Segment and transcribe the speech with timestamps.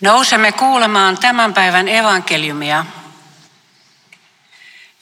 [0.00, 2.84] Nousemme kuulemaan tämän päivän evankeliumia.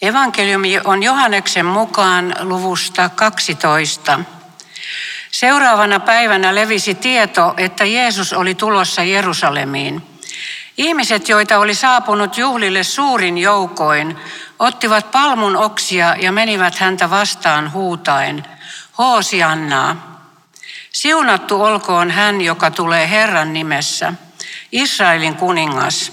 [0.03, 4.20] Evankeliumi on Johanneksen mukaan luvusta 12.
[5.30, 10.02] Seuraavana päivänä levisi tieto, että Jeesus oli tulossa Jerusalemiin.
[10.77, 14.16] Ihmiset, joita oli saapunut juhlille suurin joukoin,
[14.58, 18.44] ottivat palmun oksia ja menivät häntä vastaan huutaen,
[18.98, 20.20] Hoosiannaa.
[20.92, 24.12] Siunattu olkoon hän, joka tulee Herran nimessä–
[24.77, 26.12] Israelin kuningas.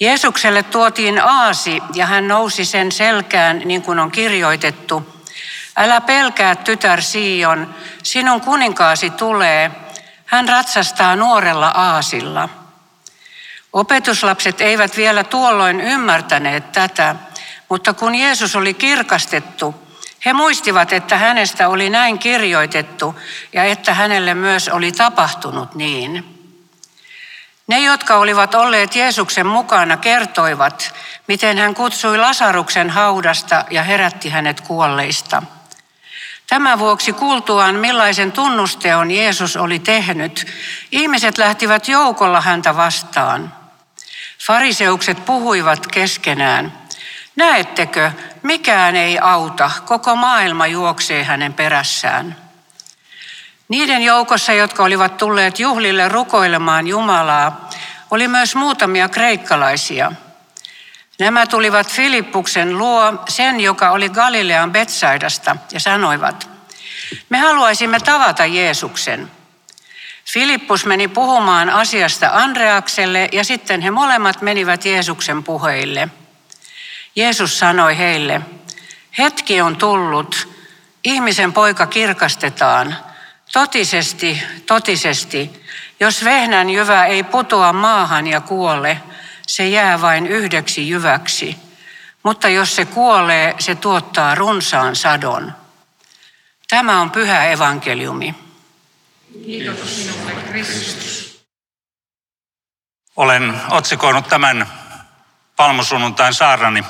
[0.00, 5.24] Jeesukselle tuotiin aasi ja hän nousi sen selkään niin kuin on kirjoitettu.
[5.76, 9.70] Älä pelkää tytär Sion, sinun kuninkaasi tulee.
[10.24, 12.48] Hän ratsastaa nuorella aasilla.
[13.72, 17.14] Opetuslapset eivät vielä tuolloin ymmärtäneet tätä,
[17.68, 19.74] mutta kun Jeesus oli kirkastettu,
[20.24, 23.20] he muistivat, että hänestä oli näin kirjoitettu
[23.52, 26.37] ja että hänelle myös oli tapahtunut niin.
[27.68, 30.94] Ne, jotka olivat olleet Jeesuksen mukana, kertoivat,
[31.26, 35.42] miten hän kutsui Lasaruksen haudasta ja herätti hänet kuolleista.
[36.46, 40.46] Tämän vuoksi kuultuaan, millaisen tunnusteon Jeesus oli tehnyt,
[40.92, 43.54] ihmiset lähtivät joukolla häntä vastaan.
[44.46, 46.72] Fariseukset puhuivat keskenään.
[47.36, 48.10] Näettekö,
[48.42, 52.47] mikään ei auta, koko maailma juoksee hänen perässään.
[53.68, 57.70] Niiden joukossa, jotka olivat tulleet juhlille rukoilemaan Jumalaa,
[58.10, 60.12] oli myös muutamia kreikkalaisia.
[61.18, 66.50] Nämä tulivat Filippuksen luo, sen joka oli Galilean Betsaidasta, ja sanoivat,
[67.28, 69.30] me haluaisimme tavata Jeesuksen.
[70.24, 76.08] Filippus meni puhumaan asiasta Andreakselle ja sitten he molemmat menivät Jeesuksen puheille.
[77.16, 78.40] Jeesus sanoi heille,
[79.18, 80.48] hetki on tullut,
[81.04, 82.96] ihmisen poika kirkastetaan–
[83.52, 85.64] Totisesti, totisesti,
[86.00, 89.02] jos vehnän jyvä ei putoa maahan ja kuole,
[89.46, 91.56] se jää vain yhdeksi jyväksi.
[92.22, 95.52] Mutta jos se kuolee, se tuottaa runsaan sadon.
[96.68, 98.34] Tämä on pyhä evankeliumi.
[99.44, 101.44] Kiitos sinulle, Kristus.
[103.16, 104.66] Olen otsikoinut tämän
[105.56, 106.84] palmusunnuntain saarnani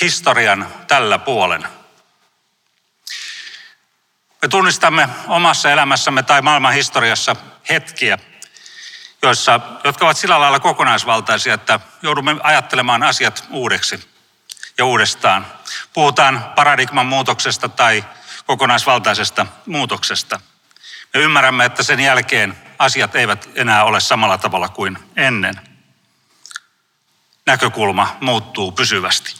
[0.00, 1.66] historian tällä puolen–
[4.42, 7.36] me tunnistamme omassa elämässämme tai maailman historiassa
[7.68, 8.18] hetkiä,
[9.22, 14.08] joissa, jotka ovat sillä lailla kokonaisvaltaisia, että joudumme ajattelemaan asiat uudeksi
[14.78, 15.46] ja uudestaan.
[15.92, 18.04] Puhutaan paradigman muutoksesta tai
[18.46, 20.40] kokonaisvaltaisesta muutoksesta.
[21.14, 25.60] Me ymmärrämme, että sen jälkeen asiat eivät enää ole samalla tavalla kuin ennen.
[27.46, 29.34] Näkökulma muuttuu pysyvästi.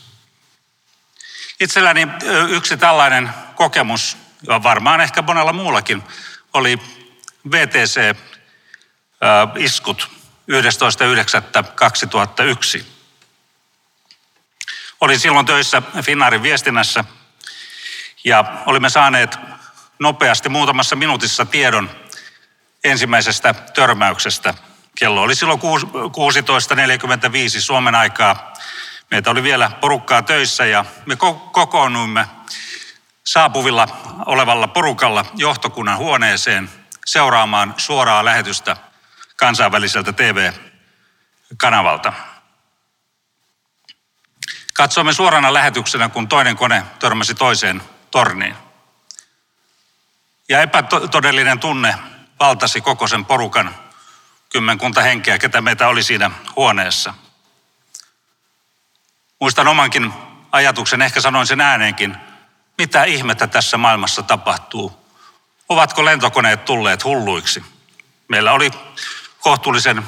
[1.61, 2.09] Itselläni
[2.49, 6.03] yksi tällainen kokemus varmaan ehkä monella muullakin,
[6.55, 6.79] oli
[7.51, 8.23] VTC-iskut
[12.79, 12.85] 11.9.2001.
[15.01, 17.05] Olin silloin töissä Finnaarin viestinnässä
[18.25, 19.39] ja olimme saaneet
[19.99, 21.91] nopeasti muutamassa minuutissa tiedon
[22.85, 24.55] ensimmäisestä törmäyksestä.
[24.95, 25.65] Kello oli silloin 16.45
[27.61, 28.53] Suomen aikaa.
[29.11, 31.17] Meitä oli vielä porukkaa töissä ja me
[31.53, 32.29] kokoonnuimme
[33.25, 33.89] saapuvilla
[34.27, 36.71] olevalla porukalla johtokunnan huoneeseen
[37.07, 38.77] seuraamaan suoraa lähetystä
[39.37, 42.13] kansainväliseltä TV-kanavalta.
[44.75, 48.57] Katsoimme suorana lähetyksenä, kun toinen kone törmäsi toiseen torniin.
[50.49, 51.95] Ja epätodellinen tunne
[52.41, 53.75] valtasi koko sen porukan
[54.49, 57.15] kymmenkunta henkeä, ketä meitä oli siinä huoneessa.
[59.41, 60.13] Muistan omankin
[60.53, 62.17] ajatuksen, ehkä sanoin sen ääneenkin,
[62.83, 65.07] mitä ihmettä tässä maailmassa tapahtuu?
[65.69, 67.65] Ovatko lentokoneet tulleet hulluiksi?
[68.29, 68.71] Meillä oli
[69.41, 70.03] kohtuullisen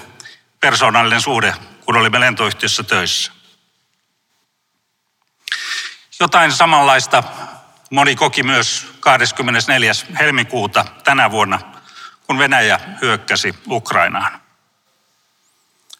[0.60, 1.54] persoonallinen suhde,
[1.84, 3.32] kun olimme lentoyhtiössä töissä.
[6.20, 7.22] Jotain samanlaista
[7.90, 9.92] moni koki myös 24.
[10.18, 11.60] helmikuuta tänä vuonna,
[12.26, 14.40] kun Venäjä hyökkäsi Ukrainaan.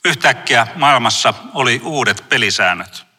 [0.04, 3.14] Yhtäkkiä maailmassa oli uudet pelisäännöt.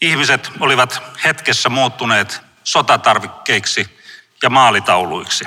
[0.00, 3.98] Ihmiset olivat hetkessä muuttuneet sotatarvikkeiksi
[4.42, 5.44] ja maalitauluiksi.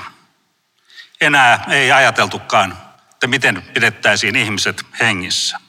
[1.21, 2.77] Enää ei ajateltukaan,
[3.11, 5.59] että miten pidettäisiin ihmiset hengissä.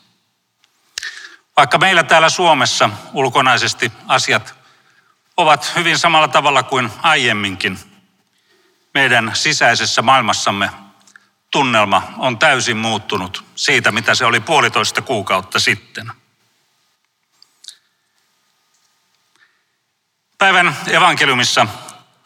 [1.56, 4.54] Vaikka meillä täällä Suomessa ulkonaisesti asiat
[5.36, 7.78] ovat hyvin samalla tavalla kuin aiemminkin,
[8.94, 10.70] meidän sisäisessä maailmassamme
[11.50, 16.12] tunnelma on täysin muuttunut siitä, mitä se oli puolitoista kuukautta sitten–
[20.44, 21.66] Päivän evankeliumissa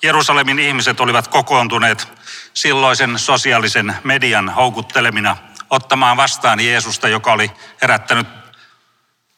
[0.03, 2.09] Jerusalemin ihmiset olivat kokoontuneet
[2.55, 5.37] silloisen sosiaalisen median houkuttelemina
[5.71, 7.51] ottamaan vastaan Jeesusta, joka oli
[7.83, 8.27] herättänyt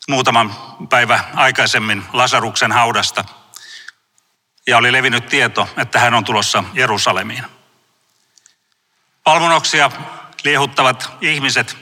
[0.09, 0.55] muutaman
[0.88, 3.25] päivä aikaisemmin Lasaruksen haudasta.
[4.67, 7.44] Ja oli levinnyt tieto, että hän on tulossa Jerusalemiin.
[9.25, 9.91] Palmunoksia
[10.44, 11.77] liehuttavat ihmiset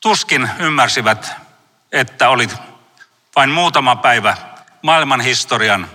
[0.00, 1.32] tuskin ymmärsivät,
[1.92, 2.48] että oli
[3.36, 4.53] vain muutama päivä
[4.84, 5.90] maailman historian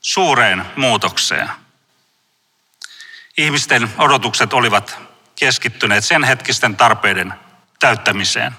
[0.00, 1.48] suureen muutokseen.
[3.38, 4.98] Ihmisten odotukset olivat
[5.34, 7.34] keskittyneet sen hetkisten tarpeiden
[7.78, 8.52] täyttämiseen.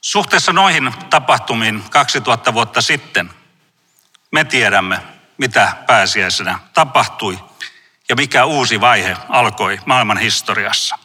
[0.00, 3.30] Suhteessa noihin tapahtumiin 2000 vuotta sitten
[4.30, 5.00] me tiedämme,
[5.38, 7.38] mitä pääsiäisenä tapahtui
[8.08, 10.98] ja mikä uusi vaihe alkoi maailman historiassa.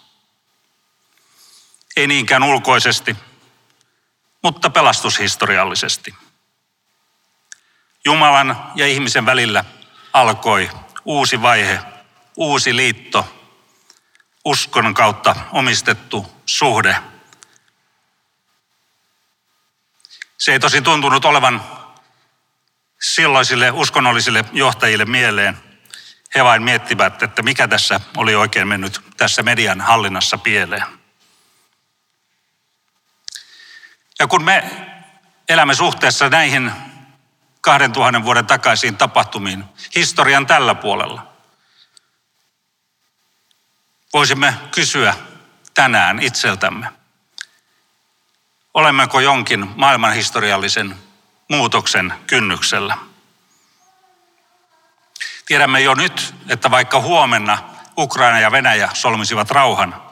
[1.95, 3.17] Ei niinkään ulkoisesti,
[4.43, 6.15] mutta pelastushistoriallisesti.
[8.05, 9.65] Jumalan ja ihmisen välillä
[10.13, 10.69] alkoi
[11.05, 11.79] uusi vaihe,
[12.35, 13.37] uusi liitto,
[14.45, 16.95] uskon kautta omistettu suhde.
[20.37, 21.63] Se ei tosi tuntunut olevan
[23.01, 25.57] silloisille uskonnollisille johtajille mieleen.
[26.35, 30.96] He vain miettivät, että mikä tässä oli oikein mennyt tässä median hallinnassa pieleen.
[34.19, 34.63] Ja kun me
[35.49, 36.71] elämme suhteessa näihin
[37.61, 39.63] 2000 vuoden takaisiin tapahtumiin
[39.95, 41.27] historian tällä puolella,
[44.13, 45.15] voisimme kysyä
[45.73, 46.87] tänään itseltämme,
[48.73, 50.95] olemmeko jonkin maailmanhistoriallisen
[51.49, 52.97] muutoksen kynnyksellä.
[55.45, 57.57] Tiedämme jo nyt, että vaikka huomenna
[57.97, 60.03] Ukraina ja Venäjä solmisivat rauhan,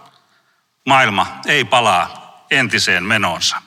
[0.85, 3.64] maailma ei palaa entiseen menoonsa.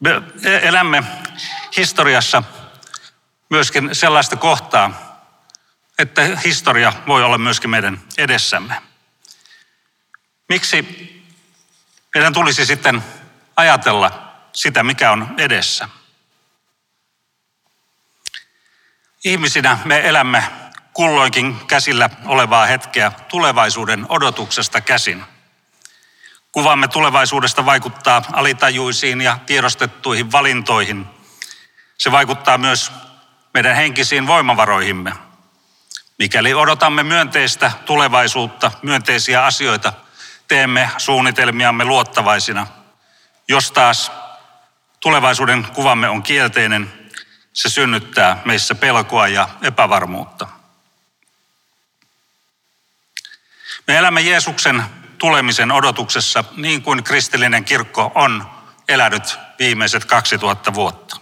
[0.00, 1.02] Me elämme
[1.76, 2.42] historiassa
[3.50, 5.16] myöskin sellaista kohtaa,
[5.98, 8.82] että historia voi olla myöskin meidän edessämme.
[10.48, 10.82] Miksi
[12.14, 13.04] meidän tulisi sitten
[13.56, 15.88] ajatella sitä, mikä on edessä?
[19.24, 20.44] Ihmisinä me elämme
[20.92, 25.24] kulloinkin käsillä olevaa hetkeä tulevaisuuden odotuksesta käsin–
[26.56, 31.06] Kuvamme tulevaisuudesta vaikuttaa alitajuisiin ja tiedostettuihin valintoihin.
[31.98, 32.92] Se vaikuttaa myös
[33.54, 35.12] meidän henkisiin voimavaroihimme.
[36.18, 39.92] Mikäli odotamme myönteistä tulevaisuutta, myönteisiä asioita,
[40.48, 42.66] teemme suunnitelmiamme luottavaisina.
[43.48, 44.12] Jos taas
[45.00, 47.10] tulevaisuuden kuvamme on kielteinen,
[47.52, 50.48] se synnyttää meissä pelkoa ja epävarmuutta.
[53.86, 54.84] Me elämme Jeesuksen
[55.18, 58.50] tulemisen odotuksessa niin kuin kristillinen kirkko on
[58.88, 61.16] elänyt viimeiset 2000 vuotta.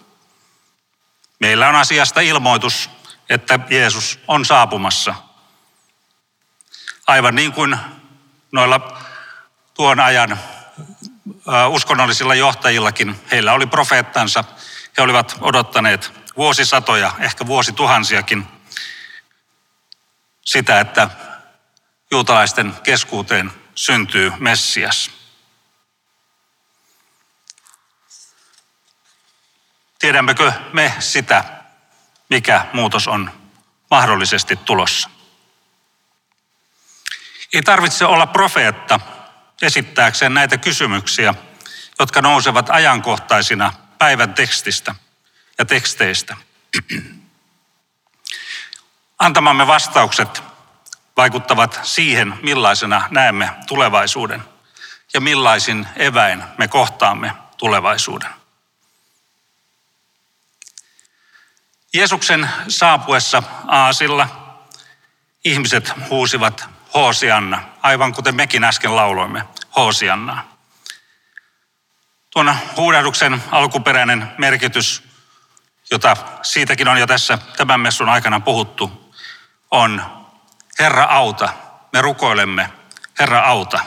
[1.40, 2.90] Meillä on asiasta ilmoitus,
[3.28, 5.14] että Jeesus on saapumassa.
[7.06, 7.76] Aivan niin kuin
[8.52, 8.98] noilla
[9.74, 10.38] tuon ajan
[11.68, 14.44] uskonnollisilla johtajillakin, heillä oli profeettansa,
[14.98, 18.46] he olivat odottaneet vuosisatoja, ehkä vuosituhansiakin
[20.44, 21.10] sitä, että
[22.10, 25.10] juutalaisten keskuuteen syntyy Messias.
[29.98, 31.44] Tiedämmekö me sitä,
[32.30, 33.30] mikä muutos on
[33.90, 35.10] mahdollisesti tulossa?
[37.52, 39.00] Ei tarvitse olla profeetta
[39.62, 41.34] esittääkseen näitä kysymyksiä,
[41.98, 44.94] jotka nousevat ajankohtaisina päivän tekstistä
[45.58, 46.36] ja teksteistä.
[49.18, 50.53] Antamamme vastaukset
[51.16, 54.44] vaikuttavat siihen, millaisena näemme tulevaisuuden
[55.14, 58.30] ja millaisin eväin me kohtaamme tulevaisuuden.
[61.94, 64.28] Jeesuksen saapuessa Aasilla
[65.44, 69.44] ihmiset huusivat Hoosianna, aivan kuten mekin äsken lauloimme
[69.76, 70.56] Hoosiannaa.
[72.30, 75.02] Tuon huudahduksen alkuperäinen merkitys,
[75.90, 79.14] jota siitäkin on jo tässä tämän messun aikana puhuttu,
[79.70, 80.23] on
[80.78, 81.48] Herra auta,
[81.92, 82.70] me rukoilemme,
[83.18, 83.80] Herra auta.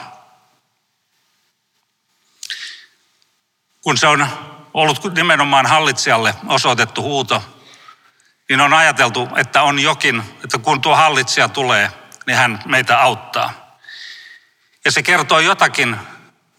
[3.80, 4.28] Kun se on
[4.74, 7.42] ollut nimenomaan hallitsijalle osoitettu huuto,
[8.48, 11.92] niin on ajateltu, että on jokin, että kun tuo hallitsija tulee,
[12.26, 13.78] niin hän meitä auttaa.
[14.84, 15.96] Ja se kertoo jotakin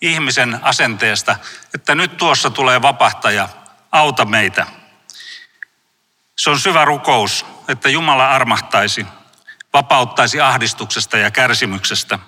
[0.02, 1.36] ihmisen asenteesta,
[1.74, 3.50] että nyt tuossa tulee vapahtaja,
[3.92, 4.68] auta meitä.
[6.36, 9.06] Se on syvä rukous, että Jumala armahtaisi
[9.74, 12.20] vapauttaisi ahdistuksesta ja kärsimyksestä.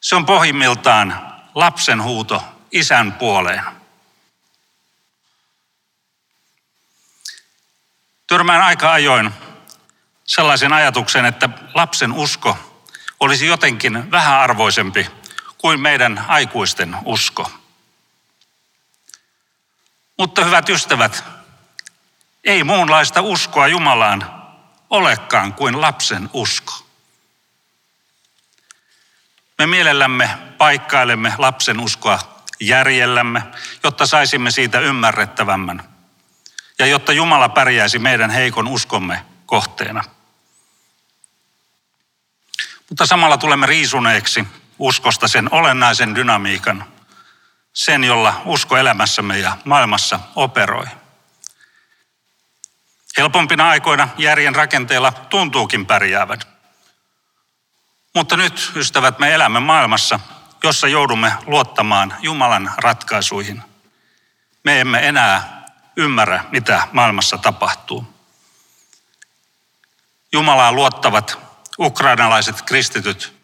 [0.00, 2.42] Se on pohjimmiltaan lapsen huuto
[2.72, 3.64] isän puoleen.
[8.26, 9.30] Törmään aika ajoin
[10.24, 12.58] sellaisen ajatuksen, että lapsen usko
[13.20, 15.06] olisi jotenkin vähäarvoisempi
[15.58, 17.50] kuin meidän aikuisten usko.
[20.16, 21.24] Mutta hyvät ystävät,
[22.44, 24.39] ei muunlaista uskoa Jumalaan
[24.90, 26.72] olekaan kuin lapsen usko.
[29.58, 32.18] Me mielellämme paikkailemme lapsen uskoa
[32.60, 33.42] järjellämme,
[33.82, 35.90] jotta saisimme siitä ymmärrettävämmän
[36.78, 40.04] ja jotta Jumala pärjäisi meidän heikon uskomme kohteena.
[42.88, 44.46] Mutta samalla tulemme riisuneeksi
[44.78, 46.84] uskosta sen olennaisen dynamiikan,
[47.72, 50.86] sen jolla usko elämässämme ja maailmassa operoi.
[53.20, 56.40] Helpompina aikoina järjen rakenteella tuntuukin pärjäävän.
[58.14, 60.20] Mutta nyt, ystävät, me elämme maailmassa,
[60.62, 63.62] jossa joudumme luottamaan Jumalan ratkaisuihin.
[64.64, 68.14] Me emme enää ymmärrä, mitä maailmassa tapahtuu.
[70.32, 71.38] Jumalaa luottavat
[71.78, 73.34] ukrainalaiset kristityt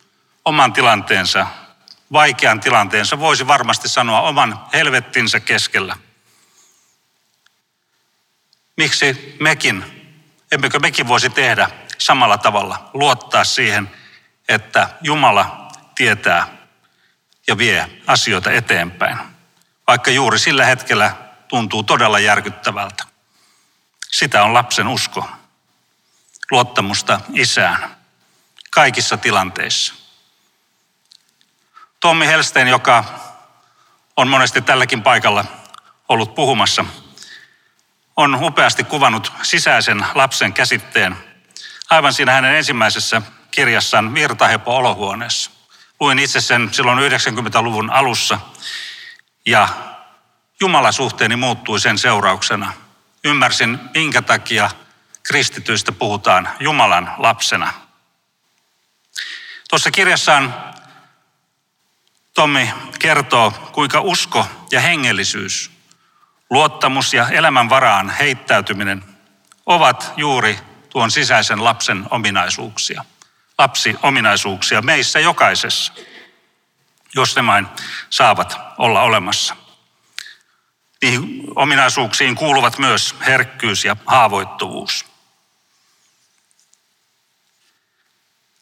[0.45, 1.47] oman tilanteensa,
[2.12, 5.97] vaikean tilanteensa, voisi varmasti sanoa oman helvettinsä keskellä.
[8.76, 9.85] Miksi mekin,
[10.52, 13.90] emmekö mekin voisi tehdä samalla tavalla, luottaa siihen,
[14.49, 16.47] että Jumala tietää
[17.47, 19.18] ja vie asioita eteenpäin,
[19.87, 21.16] vaikka juuri sillä hetkellä
[21.49, 23.04] tuntuu todella järkyttävältä.
[24.11, 25.28] Sitä on lapsen usko,
[26.50, 27.97] luottamusta isään
[28.71, 29.95] kaikissa tilanteissa.
[32.00, 33.04] Tommi Helstein, joka
[34.16, 35.45] on monesti tälläkin paikalla
[36.09, 36.85] ollut puhumassa,
[38.16, 41.16] on upeasti kuvannut sisäisen lapsen käsitteen
[41.90, 45.50] aivan siinä hänen ensimmäisessä kirjassaan Virtahepo olohuoneessa.
[46.00, 48.38] Luin itse sen silloin 90-luvun alussa
[49.46, 49.68] ja
[50.61, 52.73] Jumalasuhteeni muuttui sen seurauksena.
[53.25, 54.70] Ymmärsin, minkä takia
[55.23, 57.73] kristityistä puhutaan Jumalan lapsena.
[59.70, 60.54] Tuossa kirjassaan
[62.35, 65.70] Tommi kertoo, kuinka usko ja hengellisyys,
[66.50, 69.05] luottamus ja elämän varaan heittäytyminen
[69.67, 73.05] ovat juuri tuon sisäisen lapsen ominaisuuksia.
[73.59, 75.93] Lapsi ominaisuuksia meissä jokaisessa,
[77.15, 77.67] jos ne vain
[78.11, 79.57] saavat olla olemassa.
[81.03, 85.05] Niihin ominaisuuksiin kuuluvat myös herkkyys ja haavoittuvuus.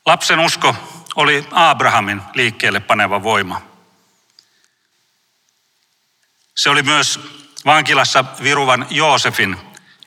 [0.07, 0.77] Lapsen usko
[1.17, 3.63] oli Abrahamin liikkeelle paneva voima.
[6.55, 7.21] Se oli myös
[7.65, 9.57] vankilassa viruvan Joosefin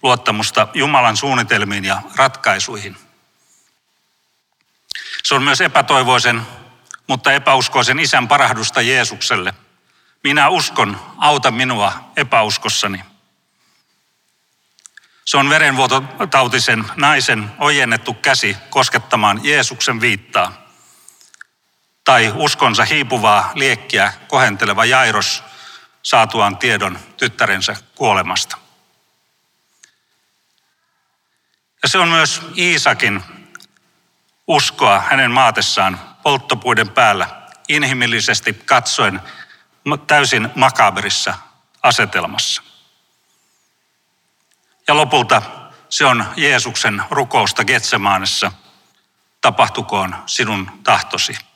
[0.03, 2.97] luottamusta Jumalan suunnitelmiin ja ratkaisuihin.
[5.23, 6.41] Se on myös epätoivoisen,
[7.07, 9.53] mutta epäuskoisen isän parahdusta Jeesukselle–
[10.23, 13.03] minä uskon, auta minua epäuskossani.
[15.25, 20.67] Se on verenvuototautisen naisen ojennettu käsi koskettamaan Jeesuksen viittaa.
[22.03, 25.43] Tai uskonsa hiipuvaa liekkiä kohenteleva Jairos
[26.07, 28.57] saatuaan tiedon tyttärensä kuolemasta.
[31.83, 33.23] Ja se on myös Iisakin
[34.47, 37.27] uskoa hänen maatessaan polttopuiden päällä
[37.67, 39.21] inhimillisesti katsoen
[40.07, 41.33] täysin makaberissa
[41.83, 42.61] asetelmassa.
[44.87, 45.41] Ja lopulta
[45.89, 48.51] se on Jeesuksen rukousta Getsemaanessa.
[49.41, 51.46] Tapahtukoon sinun tahtosi.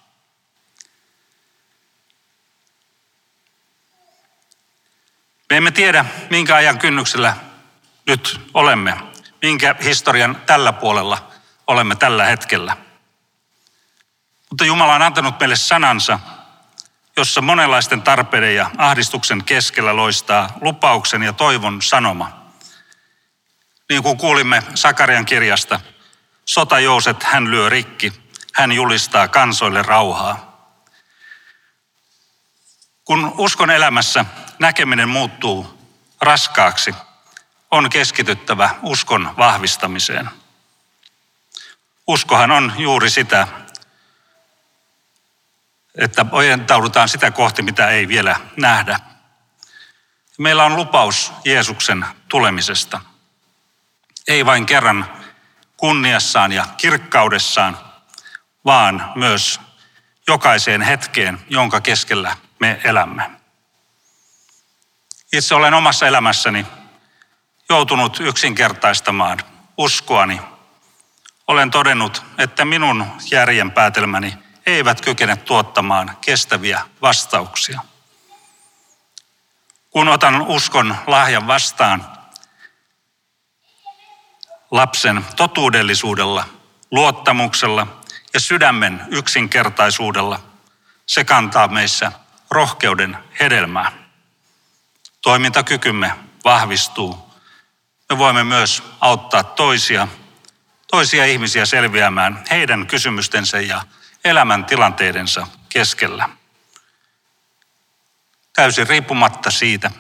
[5.51, 7.35] Me emme tiedä, minkä ajan kynnyksellä
[8.07, 8.97] nyt olemme,
[9.41, 11.31] minkä historian tällä puolella
[11.67, 12.77] olemme tällä hetkellä.
[14.49, 16.19] Mutta Jumala on antanut meille sanansa,
[17.17, 22.51] jossa monenlaisten tarpeiden ja ahdistuksen keskellä loistaa lupauksen ja toivon sanoma.
[23.89, 25.79] Niin kuin kuulimme Sakarian kirjasta,
[26.45, 28.13] sotajouset hän lyö rikki,
[28.53, 30.67] hän julistaa kansoille rauhaa.
[33.05, 34.25] Kun uskon elämässä
[34.61, 35.79] näkeminen muuttuu
[36.21, 36.95] raskaaksi,
[37.71, 40.29] on keskityttävä uskon vahvistamiseen.
[42.07, 43.47] Uskohan on juuri sitä,
[45.95, 48.99] että ojentaudutaan sitä kohti, mitä ei vielä nähdä.
[50.37, 53.01] Meillä on lupaus Jeesuksen tulemisesta.
[54.27, 55.09] Ei vain kerran
[55.77, 57.77] kunniassaan ja kirkkaudessaan,
[58.65, 59.59] vaan myös
[60.27, 63.40] jokaiseen hetkeen, jonka keskellä me elämme.
[65.33, 66.65] Itse olen omassa elämässäni
[67.69, 69.39] joutunut yksinkertaistamaan
[69.77, 70.41] uskoani.
[71.47, 74.33] Olen todennut, että minun järjen päätelmäni
[74.65, 77.81] eivät kykene tuottamaan kestäviä vastauksia.
[79.89, 82.05] Kun otan uskon lahjan vastaan
[84.71, 86.45] lapsen totuudellisuudella,
[86.91, 87.87] luottamuksella
[88.33, 90.39] ja sydämen yksinkertaisuudella,
[91.05, 92.11] se kantaa meissä
[92.49, 94.00] rohkeuden hedelmää.
[95.21, 96.11] Toimintakykymme
[96.43, 97.31] vahvistuu.
[98.09, 100.07] Me voimme myös auttaa toisia,
[100.91, 103.81] toisia ihmisiä selviämään heidän kysymystensä ja
[104.25, 106.29] elämäntilanteidensa keskellä.
[108.53, 109.91] Täysin riippumatta siitä,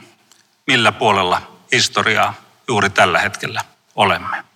[0.67, 2.33] millä puolella historiaa
[2.67, 3.61] juuri tällä hetkellä
[3.95, 4.50] olemme.